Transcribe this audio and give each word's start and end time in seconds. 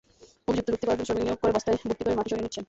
অভিযুক্ত 0.47 0.67
ব্যক্তি 0.71 0.85
কয়েকজন 0.87 1.07
শ্রমিক 1.07 1.25
নিয়োগ 1.27 1.39
করে 1.41 1.51
বস্তায় 1.55 1.77
ভর্তি 1.79 1.95
করে 2.05 2.17
মাটি 2.17 2.29
সরিয়ে 2.31 2.45
নিচ্ছেন। 2.45 2.59